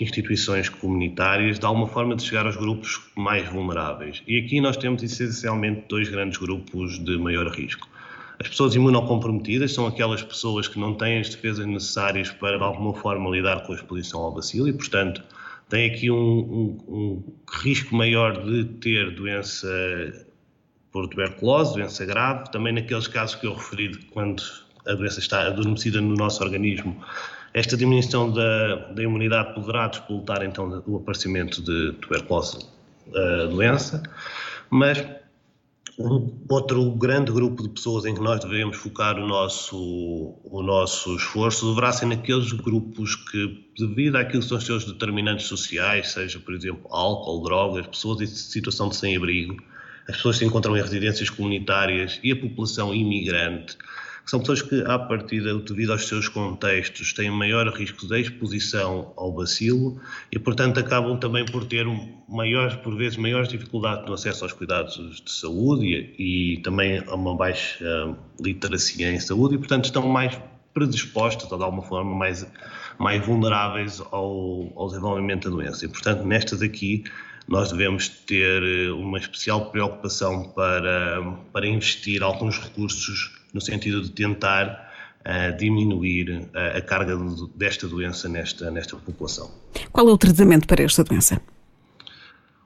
instituições 0.00 0.68
comunitárias, 0.68 1.58
de 1.58 1.66
alguma 1.66 1.86
forma 1.86 2.16
de 2.16 2.22
chegar 2.22 2.46
aos 2.46 2.56
grupos 2.56 3.00
mais 3.16 3.48
vulneráveis. 3.48 4.22
E 4.26 4.38
aqui 4.38 4.60
nós 4.60 4.76
temos 4.76 5.02
essencialmente 5.02 5.84
dois 5.88 6.08
grandes 6.08 6.38
grupos 6.38 6.98
de 6.98 7.16
maior 7.18 7.46
risco. 7.48 7.91
As 8.40 8.48
pessoas 8.48 8.74
imunocomprometidas 8.74 9.72
são 9.72 9.86
aquelas 9.86 10.22
pessoas 10.22 10.68
que 10.68 10.78
não 10.78 10.94
têm 10.94 11.20
as 11.20 11.28
defesas 11.28 11.66
necessárias 11.66 12.30
para, 12.30 12.56
de 12.56 12.64
alguma 12.64 12.94
forma, 12.94 13.30
lidar 13.30 13.62
com 13.62 13.72
a 13.72 13.76
exposição 13.76 14.20
ao 14.20 14.32
bacilo 14.32 14.68
e, 14.68 14.72
portanto, 14.72 15.22
têm 15.68 15.90
aqui 15.90 16.10
um, 16.10 16.16
um, 16.16 16.84
um 16.88 17.32
risco 17.62 17.94
maior 17.94 18.44
de 18.44 18.64
ter 18.64 19.14
doença 19.14 19.68
por 20.92 21.08
tuberculose, 21.08 21.74
doença 21.74 22.04
grave, 22.04 22.50
também 22.50 22.72
naqueles 22.74 23.06
casos 23.06 23.34
que 23.36 23.46
eu 23.46 23.54
referi 23.54 23.96
quando 24.12 24.42
a 24.86 24.94
doença 24.94 25.20
está 25.20 25.46
adormecida 25.46 26.00
no 26.00 26.14
nosso 26.14 26.42
organismo. 26.44 27.02
Esta 27.54 27.76
diminuição 27.76 28.30
da, 28.30 28.76
da 28.92 29.02
imunidade 29.02 29.54
poderá 29.54 29.86
disputar 29.86 30.42
então 30.44 30.82
o 30.86 30.96
aparecimento 30.96 31.62
de 31.62 31.92
tuberculose, 32.00 32.66
a 33.14 33.46
doença, 33.46 34.02
mas 34.70 35.04
um 35.98 36.38
outro 36.48 36.90
grande 36.92 37.30
grupo 37.30 37.62
de 37.62 37.68
pessoas 37.68 38.04
em 38.06 38.14
que 38.14 38.20
nós 38.20 38.40
devemos 38.40 38.76
focar 38.76 39.18
o 39.18 39.26
nosso, 39.26 40.38
o 40.44 40.62
nosso 40.62 41.16
esforço 41.16 41.68
deverá 41.68 41.92
ser 41.92 42.06
naqueles 42.06 42.52
grupos 42.52 43.14
que, 43.14 43.66
devido 43.78 44.16
àquilo 44.16 44.42
que 44.42 44.48
são 44.48 44.58
os 44.58 44.64
seus 44.64 44.84
determinantes 44.84 45.46
sociais, 45.46 46.12
seja, 46.12 46.38
por 46.40 46.54
exemplo, 46.54 46.86
álcool, 46.90 47.42
drogas, 47.42 47.86
pessoas 47.86 48.20
em 48.20 48.26
situação 48.26 48.88
de 48.88 48.96
sem-abrigo, 48.96 49.56
as 50.08 50.16
pessoas 50.16 50.36
que 50.36 50.44
se 50.44 50.48
encontram 50.48 50.76
em 50.76 50.80
residências 50.80 51.28
comunitárias 51.28 52.18
e 52.22 52.32
a 52.32 52.36
população 52.36 52.94
imigrante, 52.94 53.76
são 54.24 54.40
pessoas 54.40 54.62
que, 54.62 54.82
à 54.82 54.98
partida, 54.98 55.54
devido 55.58 55.92
aos 55.92 56.06
seus 56.06 56.28
contextos, 56.28 57.12
têm 57.12 57.30
maior 57.30 57.68
risco 57.68 58.06
de 58.06 58.20
exposição 58.20 59.12
ao 59.16 59.32
bacilo 59.32 60.00
e, 60.30 60.38
portanto, 60.38 60.78
acabam 60.78 61.18
também 61.18 61.44
por 61.44 61.64
ter 61.64 61.86
maiores, 62.28 62.76
por 62.76 62.96
vezes, 62.96 63.18
maiores 63.18 63.48
dificuldades 63.48 64.06
no 64.06 64.14
acesso 64.14 64.44
aos 64.44 64.52
cuidados 64.52 65.22
de 65.24 65.32
saúde 65.32 66.14
e, 66.18 66.54
e 66.54 66.62
também 66.62 67.02
a 67.06 67.14
uma 67.14 67.36
baixa 67.36 68.16
literacia 68.40 69.10
em 69.10 69.18
saúde 69.18 69.56
e, 69.56 69.58
portanto, 69.58 69.86
estão 69.86 70.06
mais 70.06 70.38
predispostos, 70.72 71.48
de 71.48 71.54
alguma 71.54 71.82
forma, 71.82 72.14
mais, 72.14 72.46
mais 72.98 73.24
vulneráveis 73.24 74.00
ao, 74.10 74.72
ao 74.76 74.86
desenvolvimento 74.88 75.50
da 75.50 75.56
doença. 75.56 75.84
E, 75.84 75.88
portanto, 75.88 76.24
nestas 76.24 76.62
aqui, 76.62 77.04
nós 77.48 77.70
devemos 77.72 78.08
ter 78.08 78.90
uma 78.92 79.18
especial 79.18 79.70
preocupação 79.70 80.48
para, 80.50 81.22
para 81.52 81.66
investir 81.66 82.22
alguns 82.22 82.58
recursos 82.58 83.32
no 83.52 83.60
sentido 83.60 84.02
de 84.02 84.10
tentar 84.10 84.92
uh, 85.26 85.56
diminuir 85.56 86.30
uh, 86.30 86.78
a 86.78 86.80
carga 86.80 87.16
de, 87.16 87.48
desta 87.54 87.86
doença 87.86 88.28
nesta, 88.28 88.70
nesta 88.70 88.96
população. 88.96 89.50
Qual 89.90 90.08
é 90.08 90.12
o 90.12 90.18
tratamento 90.18 90.66
para 90.66 90.82
esta 90.82 91.04
doença? 91.04 91.40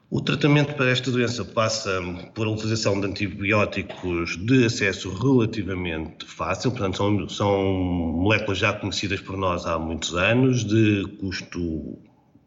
O 0.09 0.21
tratamento 0.21 0.73
para 0.75 0.89
esta 0.89 1.11
doença 1.11 1.43
passa 1.43 1.99
por 2.33 2.47
a 2.47 2.51
utilização 2.51 2.97
de 3.01 3.07
antibióticos 3.07 4.37
de 4.37 4.65
acesso 4.65 5.13
relativamente 5.13 6.25
fácil, 6.25 6.71
portanto, 6.71 6.95
são, 6.95 7.27
são 7.27 7.63
moléculas 7.73 8.57
já 8.57 8.71
conhecidas 8.71 9.19
por 9.19 9.35
nós 9.35 9.65
há 9.65 9.77
muitos 9.77 10.15
anos, 10.15 10.63
de 10.63 11.05
custo 11.19 11.99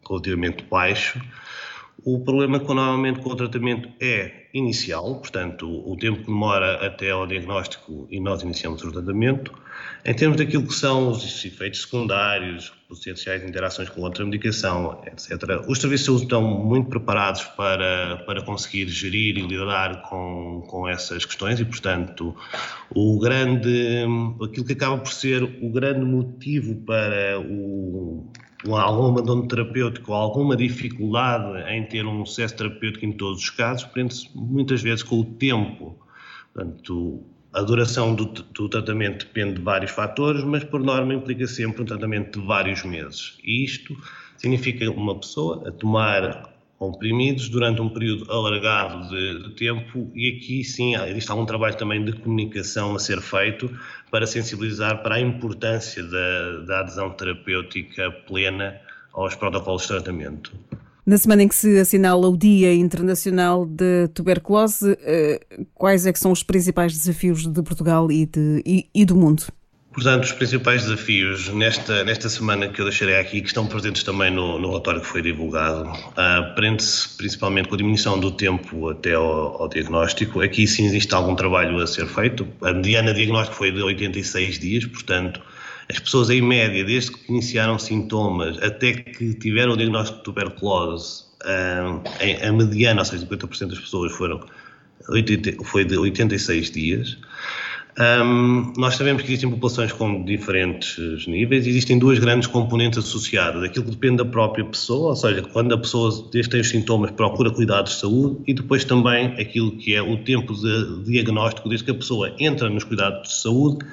relativamente 0.09 0.65
baixo. 0.71 1.21
O 2.03 2.19
problema 2.19 2.59
com, 2.59 2.73
normalmente 2.73 3.19
com 3.19 3.29
o 3.29 3.35
tratamento 3.35 3.87
é 4.01 4.47
inicial, 4.53 5.19
portanto, 5.19 5.67
o 5.69 5.95
tempo 5.97 6.19
que 6.19 6.25
demora 6.25 6.85
até 6.85 7.11
ao 7.11 7.27
diagnóstico 7.27 8.07
e 8.09 8.19
nós 8.19 8.41
iniciamos 8.41 8.83
o 8.83 8.91
tratamento. 8.91 9.53
Em 10.03 10.13
termos 10.13 10.37
daquilo 10.37 10.65
que 10.65 10.73
são 10.73 11.09
os 11.09 11.45
efeitos 11.45 11.83
secundários, 11.83 12.73
potenciais 12.89 13.43
interações 13.43 13.87
com 13.89 14.01
outra 14.01 14.25
medicação, 14.25 14.99
etc., 15.05 15.63
os 15.67 15.79
serviços 15.79 16.01
de 16.01 16.05
saúde 16.05 16.23
estão 16.23 16.41
muito 16.41 16.89
preparados 16.89 17.43
para, 17.43 18.23
para 18.25 18.41
conseguir 18.41 18.87
gerir 18.89 19.37
e 19.37 19.41
lidar 19.41 20.01
com, 20.09 20.63
com 20.67 20.89
essas 20.89 21.23
questões 21.23 21.59
e, 21.59 21.65
portanto, 21.65 22.35
o 22.89 23.19
grande, 23.19 24.05
aquilo 24.43 24.65
que 24.65 24.73
acaba 24.73 24.97
por 24.97 25.13
ser 25.13 25.43
o 25.43 25.69
grande 25.69 26.03
motivo 26.03 26.75
para 26.77 27.39
o 27.39 28.27
algum 28.69 29.07
abandono 29.07 29.47
terapêutico, 29.47 30.13
alguma 30.13 30.55
dificuldade 30.55 31.69
em 31.71 31.83
ter 31.85 32.05
um 32.05 32.25
sucesso 32.25 32.55
terapêutico 32.55 33.05
em 33.05 33.11
todos 33.11 33.41
os 33.41 33.49
casos, 33.49 33.85
prende-se 33.85 34.29
muitas 34.35 34.81
vezes 34.81 35.03
com 35.03 35.19
o 35.19 35.25
tempo. 35.25 35.97
Portanto, 36.53 37.23
a 37.53 37.61
duração 37.61 38.15
do, 38.15 38.25
do, 38.25 38.69
tratamento 38.69 39.25
depende 39.25 39.55
de 39.55 39.61
vários 39.61 39.91
fatores, 39.91 40.43
mas 40.43 40.63
por 40.63 40.81
norma 40.81 41.13
implica 41.13 41.47
sempre 41.47 41.81
um 41.81 41.85
tratamento 41.85 42.39
de 42.39 42.45
vários 42.45 42.83
meses. 42.83 43.37
E 43.43 43.65
isto 43.65 43.97
significa 44.37 44.89
uma 44.89 45.19
pessoa 45.19 45.67
a 45.67 45.71
tomar 45.71 46.50
comprimidos 46.81 47.47
durante 47.47 47.79
um 47.79 47.89
período 47.89 48.31
alargado 48.31 49.07
de, 49.07 49.43
de, 49.43 49.55
tempo 49.55 50.11
e 50.15 50.29
aqui 50.29 50.63
sim 50.63 50.95
existe 50.95 51.29
algum 51.29 51.45
trabalho 51.45 51.77
também 51.77 52.03
de 52.03 52.11
comunicação 52.13 52.95
a 52.95 52.99
ser 52.99 53.21
feito 53.21 53.69
para 54.09 54.25
sensibilizar 54.25 55.03
para 55.03 55.17
a 55.17 55.21
importância 55.21 56.01
da, 56.01 56.57
da 56.65 56.79
adesão 56.79 57.11
terapêutica 57.11 58.09
plena 58.27 58.81
aos 59.13 59.35
protocolos 59.35 59.83
de 59.83 59.89
tratamento. 59.89 60.51
Na 61.05 61.19
semana 61.19 61.43
em 61.43 61.47
que 61.47 61.53
se 61.53 61.77
assinala 61.77 62.27
o 62.27 62.35
Dia 62.35 62.73
Internacional 62.73 63.63
de 63.63 64.07
Tuberculose, 64.07 64.97
eh, 65.03 65.39
quais 65.75 66.07
é 66.07 66.13
que 66.13 66.17
são 66.17 66.31
os 66.31 66.41
principais 66.41 66.93
desafios 66.93 67.45
de 67.45 67.61
Portugal 67.61 68.11
e, 68.11 68.25
de, 68.25 68.63
e, 68.65 68.89
e 68.91 69.05
do 69.05 69.15
mundo? 69.15 69.43
Portanto, 69.93 70.23
os 70.23 70.31
principais 70.31 70.83
desafios 70.83 71.49
nesta, 71.49 72.05
nesta 72.05 72.29
semana 72.29 72.69
que 72.69 72.79
eu 72.79 72.85
deixarei 72.85 73.17
aqui, 73.17 73.41
que 73.41 73.47
estão 73.47 73.67
presentes 73.67 74.03
também 74.03 74.31
no, 74.31 74.57
no 74.57 74.69
relatório 74.69 75.01
que 75.01 75.07
foi 75.07 75.21
divulgado, 75.21 75.83
uh, 75.83 76.55
prende-se 76.55 77.09
principalmente 77.17 77.67
com 77.67 77.75
a 77.75 77.77
diminuição 77.77 78.17
do 78.17 78.31
tempo 78.31 78.89
até 78.89 79.15
ao, 79.15 79.61
ao, 79.61 79.67
diagnóstico. 79.67 80.39
Aqui 80.39 80.65
sim 80.65 80.85
existe 80.85 81.13
algum 81.13 81.35
trabalho 81.35 81.77
a 81.77 81.85
ser 81.85 82.07
feito. 82.07 82.47
A 82.61 82.71
mediana 82.71 83.13
diagnóstico 83.13 83.57
foi 83.57 83.69
de 83.69 83.81
86 83.81 84.59
dias, 84.59 84.85
portanto, 84.85 85.41
as 85.89 85.99
pessoas 85.99 86.29
em 86.29 86.41
média, 86.41 86.85
desde 86.85 87.11
que 87.11 87.29
iniciaram 87.29 87.77
sintomas 87.77 88.63
até 88.63 88.93
que 88.93 89.33
tiveram 89.33 89.73
o 89.73 89.77
diagnóstico 89.77 90.19
de 90.19 90.23
tuberculose, 90.23 91.23
uh, 91.43 92.47
a 92.47 92.51
mediana, 92.53 93.01
ou 93.01 93.05
seja, 93.05 93.25
50% 93.25 93.67
das 93.67 93.79
pessoas 93.79 94.13
foram, 94.13 94.39
80, 95.09 95.65
foi 95.65 95.83
de 95.83 95.97
86 95.97 96.71
dias. 96.71 97.17
Um, 97.99 98.71
nós 98.77 98.95
sabemos 98.95 99.21
que 99.21 99.27
existem 99.27 99.49
populações 99.49 99.91
com 99.91 100.23
diferentes 100.23 101.27
níveis 101.27 101.67
e 101.67 101.69
existem 101.69 101.99
duas 101.99 102.19
grandes 102.19 102.47
componentes 102.47 102.99
associadas. 102.99 103.63
Aquilo 103.63 103.85
que 103.85 103.91
depende 103.91 104.17
da 104.17 104.25
própria 104.25 104.63
pessoa, 104.63 105.09
ou 105.09 105.15
seja, 105.15 105.41
quando 105.41 105.73
a 105.73 105.77
pessoa, 105.77 106.29
tem 106.31 106.61
os 106.61 106.69
sintomas, 106.69 107.11
procura 107.11 107.51
cuidados 107.51 107.93
de 107.93 107.99
saúde, 107.99 108.37
e 108.47 108.53
depois 108.53 108.85
também 108.85 109.27
aquilo 109.39 109.75
que 109.77 109.93
é 109.93 110.01
o 110.01 110.17
tempo 110.17 110.53
de 110.53 111.03
diagnóstico, 111.03 111.67
desde 111.67 111.85
que 111.85 111.91
a 111.91 111.95
pessoa 111.95 112.33
entra 112.39 112.69
nos 112.69 112.85
cuidados 112.85 113.27
de 113.27 113.35
saúde 113.35 113.85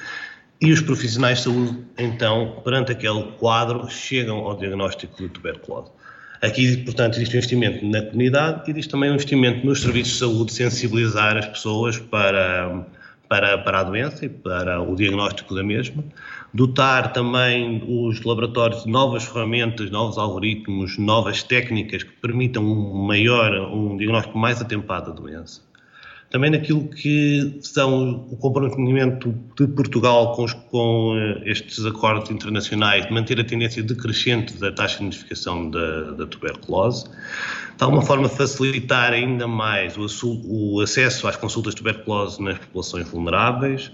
e 0.60 0.72
os 0.72 0.80
profissionais 0.80 1.38
de 1.38 1.44
saúde, 1.44 1.78
então, 1.96 2.60
perante 2.64 2.92
aquele 2.92 3.22
quadro, 3.38 3.88
chegam 3.88 4.38
ao 4.38 4.56
diagnóstico 4.56 5.16
de 5.20 5.28
tuberculose. 5.28 5.90
Aqui, 6.40 6.76
portanto, 6.78 7.16
existe 7.16 7.34
um 7.34 7.38
investimento 7.38 7.84
na 7.84 8.02
comunidade 8.02 8.62
e 8.68 8.70
existe 8.70 8.90
também 8.90 9.10
um 9.10 9.14
investimento 9.14 9.66
nos 9.66 9.80
serviços 9.80 10.12
de 10.12 10.18
saúde, 10.20 10.52
sensibilizar 10.52 11.36
as 11.36 11.46
pessoas 11.46 11.98
para 11.98 12.86
para, 13.28 13.58
para 13.58 13.80
a 13.80 13.82
doença 13.84 14.24
e 14.24 14.28
para 14.28 14.80
o 14.80 14.96
diagnóstico 14.96 15.54
da 15.54 15.62
mesma, 15.62 16.02
dotar 16.52 17.12
também 17.12 17.82
os 17.86 18.22
laboratórios 18.22 18.84
de 18.84 18.90
novas 18.90 19.24
ferramentas, 19.24 19.90
novos 19.90 20.16
algoritmos, 20.16 20.96
novas 20.98 21.42
técnicas 21.42 22.02
que 22.02 22.12
permitam 22.12 22.64
um 22.64 23.06
maior, 23.06 23.52
um 23.70 23.96
diagnóstico 23.96 24.38
mais 24.38 24.60
atempado 24.60 25.12
da 25.12 25.20
doença. 25.20 25.60
Também 26.30 26.50
naquilo 26.50 26.86
que 26.88 27.58
são 27.62 28.26
o 28.30 28.36
comprometimento 28.36 29.34
de 29.58 29.66
Portugal 29.68 30.32
com, 30.34 30.44
os, 30.44 30.52
com 30.52 31.14
eh, 31.16 31.50
estes 31.50 31.86
acordos 31.86 32.30
internacionais, 32.30 33.06
de 33.06 33.12
manter 33.14 33.40
a 33.40 33.44
tendência 33.44 33.82
decrescente 33.82 34.52
da 34.58 34.70
taxa 34.70 34.98
de 34.98 35.04
identificação 35.04 35.70
da, 35.70 36.10
da 36.10 36.26
tuberculose, 36.26 37.06
de 37.78 37.84
alguma 37.84 38.02
forma 38.02 38.28
facilitar 38.28 39.12
ainda 39.12 39.46
mais 39.46 39.96
o, 39.96 40.06
o 40.44 40.80
acesso 40.80 41.28
às 41.28 41.36
consultas 41.36 41.76
de 41.76 41.78
tuberculose 41.78 42.42
nas 42.42 42.58
populações 42.58 43.08
vulneráveis, 43.08 43.92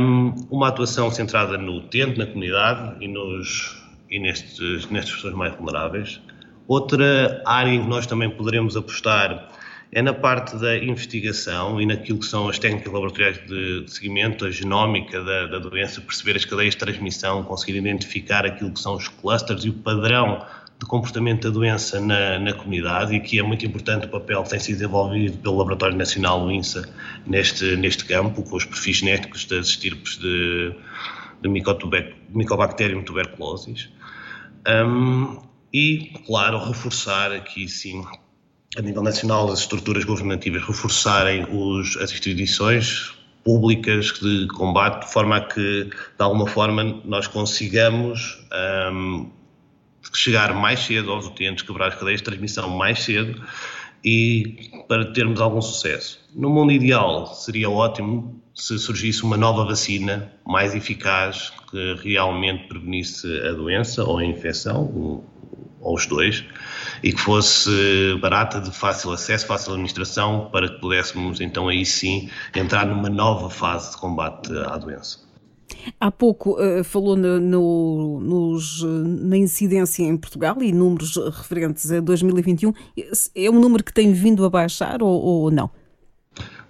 um, 0.00 0.34
uma 0.50 0.68
atuação 0.68 1.08
centrada 1.08 1.56
no 1.56 1.76
utente, 1.76 2.18
na 2.18 2.26
comunidade 2.26 2.96
e, 3.00 3.06
nos, 3.06 3.80
e 4.10 4.18
nestes, 4.18 4.90
nestas 4.90 5.14
pessoas 5.14 5.34
mais 5.34 5.54
vulneráveis. 5.54 6.20
Outra 6.66 7.40
área 7.46 7.70
em 7.70 7.82
que 7.82 7.88
nós 7.88 8.08
também 8.08 8.28
poderemos 8.28 8.76
apostar 8.76 9.50
é 9.92 10.02
na 10.02 10.12
parte 10.12 10.56
da 10.56 10.76
investigação 10.76 11.80
e 11.80 11.86
naquilo 11.86 12.18
que 12.18 12.26
são 12.26 12.48
as 12.48 12.58
técnicas 12.58 12.92
laboratoriais 12.92 13.38
de, 13.46 13.84
de 13.84 13.90
seguimento, 13.92 14.44
a 14.44 14.50
genómica 14.50 15.22
da, 15.22 15.46
da, 15.46 15.58
doença, 15.60 16.00
perceber 16.00 16.34
as 16.34 16.44
cadeias 16.44 16.74
de 16.74 16.80
transmissão, 16.80 17.44
conseguir 17.44 17.76
identificar 17.76 18.44
aquilo 18.44 18.72
que 18.72 18.80
são 18.80 18.96
os 18.96 19.06
clusters 19.06 19.64
e 19.64 19.68
o 19.68 19.74
padrão 19.74 20.44
de 20.78 20.86
comportamento 20.86 21.44
da 21.44 21.50
doença 21.50 22.00
na, 22.00 22.38
na, 22.38 22.52
comunidade 22.52 23.14
e 23.14 23.16
aqui 23.16 23.38
é 23.38 23.42
muito 23.42 23.64
importante 23.64 24.06
o 24.06 24.10
papel 24.10 24.42
que 24.42 24.50
tem 24.50 24.60
sido 24.60 24.76
desenvolvido 24.76 25.38
pelo 25.38 25.56
Laboratório 25.56 25.96
Nacional, 25.96 26.44
o 26.44 26.50
INSA, 26.50 26.88
neste, 27.26 27.76
neste 27.76 28.04
campo, 28.04 28.42
com 28.42 28.56
os 28.56 28.64
perfis 28.64 28.98
genéticos 28.98 29.46
das 29.46 29.68
estirpes 29.68 30.18
de, 30.18 30.74
de 31.40 31.48
Mycobacterium 31.48 33.02
tuberculosis. 33.02 33.88
Um, 34.68 35.40
e, 35.72 36.12
claro, 36.26 36.58
reforçar 36.58 37.32
aqui 37.32 37.68
sim, 37.68 38.04
a 38.76 38.82
nível 38.82 39.02
nacional, 39.02 39.50
as 39.50 39.60
estruturas 39.60 40.04
governativas 40.04 40.62
reforçarem 40.62 41.46
os, 41.50 41.96
as 41.96 42.12
instituições 42.12 43.14
públicas 43.42 44.12
de 44.20 44.48
combate, 44.48 45.06
de 45.06 45.12
forma 45.12 45.36
a 45.36 45.40
que, 45.40 45.84
de 45.84 45.90
alguma 46.18 46.46
forma, 46.46 46.82
nós 47.04 47.26
consigamos 47.26 48.44
um, 48.92 49.30
chegar 50.12 50.54
mais 50.54 50.80
cedo 50.80 51.10
aos 51.12 51.26
utentes, 51.26 51.64
quebrar 51.64 51.88
as 51.88 51.94
cadeias 51.94 52.20
de 52.20 52.24
transmissão 52.24 52.68
mais 52.70 53.02
cedo 53.02 53.42
e 54.04 54.70
para 54.86 55.12
termos 55.12 55.40
algum 55.40 55.60
sucesso. 55.60 56.20
No 56.34 56.50
mundo 56.50 56.72
ideal, 56.72 57.26
seria 57.26 57.68
ótimo 57.68 58.42
se 58.56 58.78
surgisse 58.78 59.22
uma 59.22 59.36
nova 59.36 59.66
vacina 59.66 60.32
mais 60.46 60.74
eficaz 60.74 61.52
que 61.70 61.94
realmente 62.02 62.66
prevenisse 62.68 63.26
a 63.42 63.52
doença 63.52 64.02
ou 64.02 64.18
a 64.18 64.24
infecção, 64.24 65.24
ou 65.80 65.94
os 65.94 66.06
dois, 66.06 66.42
e 67.02 67.12
que 67.12 67.20
fosse 67.20 67.70
barata, 68.20 68.60
de 68.60 68.70
fácil 68.70 69.12
acesso, 69.12 69.46
fácil 69.46 69.72
administração, 69.72 70.48
para 70.50 70.68
que 70.68 70.80
pudéssemos 70.80 71.40
então 71.40 71.68
aí 71.68 71.84
sim 71.84 72.30
entrar 72.54 72.86
numa 72.86 73.10
nova 73.10 73.50
fase 73.50 73.90
de 73.90 73.98
combate 73.98 74.50
à 74.66 74.78
doença. 74.78 75.25
Há 76.00 76.10
pouco 76.10 76.60
uh, 76.60 76.84
falou 76.84 77.16
no, 77.16 77.40
no, 77.40 78.20
nos, 78.20 78.82
na 78.82 79.36
incidência 79.36 80.02
em 80.02 80.16
Portugal 80.16 80.56
e 80.62 80.72
números 80.72 81.16
referentes 81.16 81.90
a 81.90 82.00
2021. 82.00 82.72
É 83.34 83.50
um 83.50 83.60
número 83.60 83.82
que 83.84 83.92
tem 83.92 84.12
vindo 84.12 84.44
a 84.44 84.50
baixar 84.50 85.02
ou, 85.02 85.22
ou 85.22 85.50
não? 85.50 85.70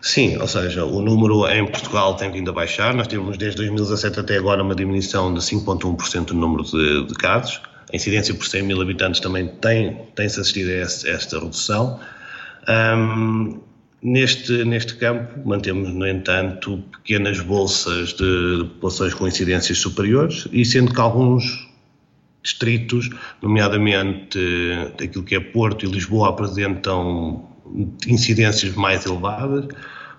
Sim, 0.00 0.37
ou 0.37 0.46
seja, 0.46 0.85
o 0.85 1.00
número 1.00 1.49
em 1.49 1.66
Portugal 1.66 2.14
tem 2.14 2.30
vindo 2.30 2.50
a 2.50 2.52
baixar. 2.52 2.94
Nós 2.94 3.08
tivemos 3.08 3.37
desde 3.37 3.56
2017 3.56 4.20
até 4.20 4.37
agora 4.37 4.62
uma 4.62 4.75
diminuição 4.75 5.35
de 5.35 5.40
5,1% 5.40 6.30
no 6.30 6.40
número 6.40 6.62
de, 6.62 7.06
de, 7.06 7.14
casos. 7.14 7.61
A 7.92 7.96
incidência 7.96 8.35
por 8.35 8.46
100 8.46 8.62
mil 8.62 8.80
habitantes 8.80 9.20
também 9.20 9.49
tem, 9.49 9.96
tem-se 10.14 10.38
assistido 10.38 10.68
a 10.70 11.11
esta 11.11 11.40
redução. 11.40 11.99
Um, 12.68 13.61
Neste, 14.03 14.65
neste 14.65 14.95
campo, 14.97 15.41
mantemos, 15.49 15.93
no 15.93 16.07
entanto, 16.07 16.83
pequenas 16.93 17.41
bolsas 17.41 18.12
de, 18.12 18.59
de 18.59 18.65
populações 18.65 19.15
com 19.15 19.26
incidências 19.26 19.79
superiores, 19.79 20.47
e 20.53 20.65
sendo 20.65 20.93
que 20.93 21.00
alguns 21.00 21.67
distritos, 22.43 23.11
nomeadamente 23.43 24.38
daquilo 24.99 25.25
que 25.25 25.35
é 25.35 25.41
Porto 25.41 25.85
e 25.85 25.88
Lisboa, 25.88 26.29
apresentam 26.29 27.49
incidências 28.07 28.75
mais 28.75 29.05
elevadas, 29.07 29.67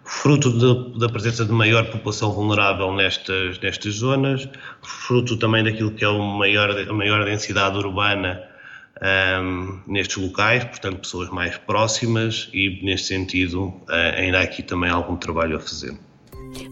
fruto 0.04 0.52
de, 0.52 1.00
da 1.00 1.08
presença 1.08 1.46
de 1.46 1.52
maior 1.52 1.86
população 1.86 2.32
vulnerável 2.32 2.94
nestas, 2.94 3.60
nestas 3.60 3.96
zonas, 3.96 4.50
fruto 4.82 5.38
também 5.38 5.64
daquilo 5.64 5.92
que 5.92 6.04
é 6.04 6.12
maior, 6.12 6.72
a 6.72 6.94
maior 6.94 7.24
densidade 7.26 7.78
urbana 7.78 8.42
um, 9.02 9.80
nestes 9.88 10.18
locais, 10.18 10.64
portanto, 10.64 11.00
pessoas 11.00 11.30
mais 11.30 11.58
próximas 11.58 12.50
e, 12.54 12.80
neste 12.84 13.08
sentido, 13.08 13.66
uh, 13.66 13.84
ainda 14.18 14.40
há 14.40 14.42
aqui 14.42 14.64
também 14.64 14.90
algum 14.90 15.16
trabalho 15.16 15.58
a 15.58 15.60
fazer. 15.60 15.94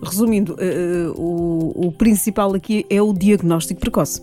Resumindo, 0.03 0.53
uh, 0.53 1.11
o, 1.19 1.87
o 1.87 1.91
principal 1.91 2.53
aqui 2.53 2.85
é 2.89 3.01
o 3.01 3.13
diagnóstico 3.13 3.79
precoce. 3.79 4.21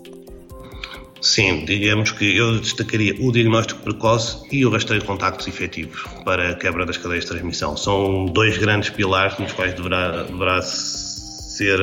Sim, 1.21 1.63
digamos 1.63 2.11
que 2.11 2.35
eu 2.35 2.59
destacaria 2.59 3.15
o 3.21 3.31
diagnóstico 3.31 3.81
precoce 3.81 4.45
e 4.51 4.65
o 4.65 4.69
rastreio 4.69 4.99
de 4.99 5.07
contactos 5.07 5.47
efetivos 5.47 6.03
para 6.25 6.49
a 6.49 6.55
quebra 6.55 6.85
das 6.85 6.97
cadeias 6.97 7.23
de 7.23 7.31
transmissão. 7.31 7.77
São 7.77 8.25
dois 8.25 8.57
grandes 8.57 8.89
pilares 8.89 9.39
nos 9.39 9.53
quais 9.53 9.73
deverá, 9.73 10.23
deverá 10.23 10.61
ser 10.61 11.79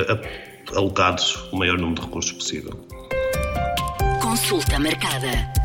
alocados 0.75 1.49
o 1.51 1.57
maior 1.57 1.79
número 1.79 2.01
de 2.01 2.05
recursos 2.05 2.31
possível. 2.33 2.79
Consulta 4.21 4.77
marcada. 4.77 5.60